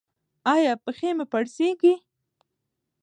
[0.53, 1.93] ایا پښې مو پړسیږي؟